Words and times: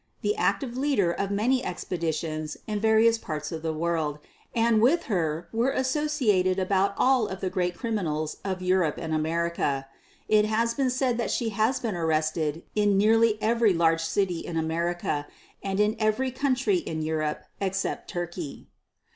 the 0.23 0.35
active 0.35 0.75
leader 0.75 1.11
of 1.11 1.29
INTRODUCTION 1.29 1.35
9 1.35 1.35
many 1.35 1.63
expeditions 1.63 2.57
in 2.65 2.79
various 2.79 3.19
parts 3.19 3.51
of 3.51 3.61
the 3.61 3.71
world, 3.71 4.17
and 4.55 4.81
with 4.81 5.03
her 5.03 5.47
were 5.53 5.69
associated 5.69 6.57
about 6.57 6.95
all 6.97 7.27
of 7.27 7.39
the 7.39 7.51
great 7.51 7.75
criminals 7.75 8.37
of 8.43 8.63
Europe 8.63 8.95
and 8.97 9.13
America. 9.13 9.85
It 10.27 10.45
has 10.45 10.73
been 10.73 10.89
said 10.89 11.19
that 11.19 11.29
she 11.29 11.49
has 11.49 11.79
been 11.79 11.93
arrested 11.93 12.63
in 12.73 12.97
nearly 12.97 13.37
every 13.43 13.75
large 13.75 14.01
city 14.03 14.39
in 14.39 14.57
America, 14.57 15.27
and 15.61 15.79
in 15.79 15.95
every 15.99 16.31
country 16.31 16.77
in 16.77 17.03
Europe 17.03 17.43
ex 17.61 17.77
cept 17.81 18.09
Turkey. 18.09 18.65